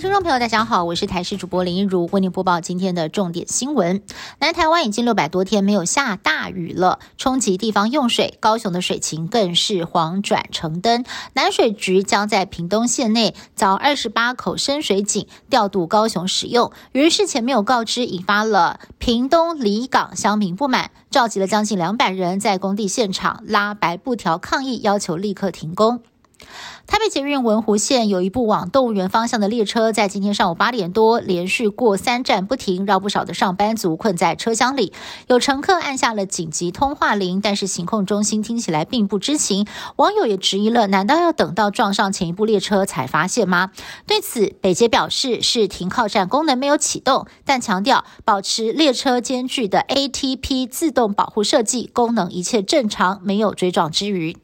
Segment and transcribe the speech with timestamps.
[0.00, 4.00] 听众朋友，大家好，我是台视主播林一如，为您播报今天的重点新闻。
[4.38, 11.04] 南台湾已经六百多天没有下大雨了，冲击地方用水，高雄的水情更是黄转橙灯。
[11.34, 16.72] 南水局将在屏东县内凿二十八口深水井，调度高雄使用。
[16.92, 26.00] 于事前没有告知，引发了屏东离港乡民不满，召集了将近两百人在工地现场拉白布条抗议，要求立刻停工。
[26.86, 34.92] 台北捷运文湖线有一部往动物园方向的列车，在今天上午八点多连续过三站不停，让不少的上班族困在车厢里。
[35.28, 39.68] 有乘客按下了紧急通话铃，但是行控中心听起来并不知情。
[39.96, 43.70] 网友也质疑了：难道要等到撞上前一部列车才发现吗？
[44.08, 54.36] 对此，北捷表示是停靠站功能没有启动，但强调保持列车间距的 ATP 自动保护设计功能一切正常，没有追撞之余。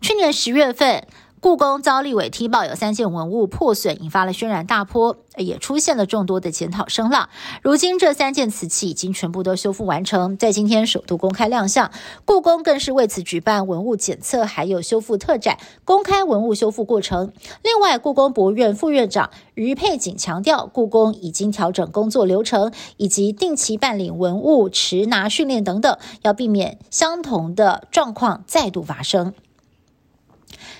[0.00, 1.06] 去年十月份，
[1.40, 7.28] 故宫遭立委踢爆有三件文物破损，引发了轩然大波，也出现了众多的检讨声浪。
[7.62, 11.90] 如今这三件瓷器已经全部都修复完成，在今天首度公开亮相。
[12.24, 17.32] 故宫更是为此举办文物检测，还有修复特展，公开文物修复过程。
[17.62, 29.34] 另外，故宫博物院副院长于佩锦强调，故宫已经调整工作流程，以及定期办理文物持拿训练等等，要避免相同的状况再度发生。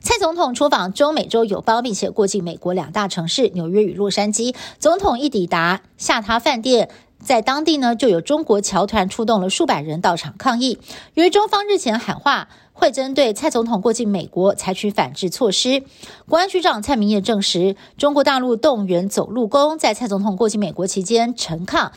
[0.00, 4.54] 蔡总统出访中美洲友邦，并且过境美国两大城市纽约与洛杉矶。
[4.78, 6.90] 总统一抵达下榻饭店，
[7.22, 10.78] 在当地呢就有中国侨团出动了数百人到场抗议。
[11.14, 15.84] 由于中方日前喊话会针对蔡总统过境美国采取反制措施，
[16.28, 21.92] 国安局长蔡明业证实，中国大陆动员走路工在蔡总统过境美国期间陈抗。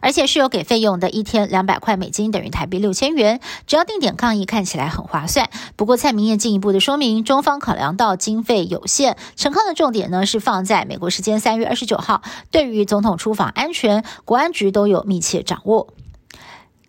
[0.00, 3.40] 而且是有给费用的，一天两百块美金，等于台币六千元。
[3.66, 5.50] 只要定点抗议，看起来很划算。
[5.76, 15.88] 不过蔡明燕进一步的说明，中方考量到经费有限，陈康的重点呢是放在美国时间三月二十九号，对于总统出访安全，国安局都有密切掌握。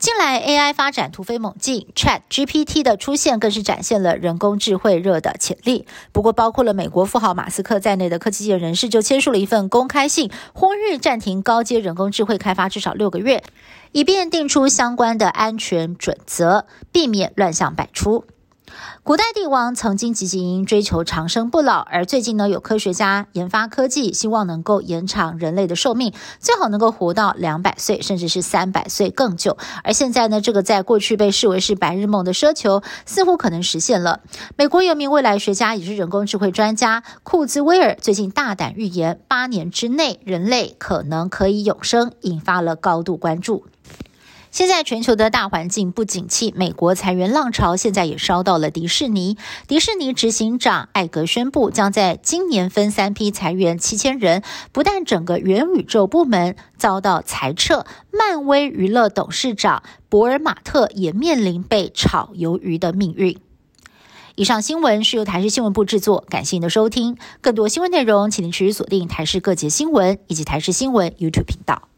[0.02, 5.86] 近来 AI 发展突飞猛进，Chat GPT 的出现更是展现了人工智慧热的潜力。
[6.12, 13.44] 不过，包括了美国富豪马斯克在内的科技界人士就签署了一份公开信，呼吁暂停高阶人工智慧开发至少六个月，
[13.92, 18.26] 以便定出相关的安全准则，避免乱象百出。
[19.04, 29.58] 古代帝王曾经积极因追求长生不老，而最近呢，有科学家研发科技，希望能够延长人类的寿命，最好能够活到两百岁，甚至是三百岁更久。
[29.84, 34.20] 而现在呢，这个在过去被视为是白日梦的奢求，似乎可能实现了。
[34.56, 43.66] 美国有名未来学家，也是人工智慧专家库兹威尔，最近大胆预言，八年之内人类可能可以永生，引发了高度关注。
[44.52, 49.38] 现在全球的大环境不景气，美国裁员浪潮现在也烧到了迪士尼。
[49.66, 54.44] 迪士尼执行长艾格宣布，将在今年分三批裁员七千人。
[54.74, 63.40] 不但整个元宇宙部门遭到裁撤，漫威娱乐董事长博尔马特也面临被炒鱿鱼的命运。
[64.36, 67.18] 以上新闻是由台视新闻部制作，感谢您的收听。
[67.40, 71.91] 更多新闻内容，请您持续锁定台视各节新闻以及台视新闻 YouTube 频道。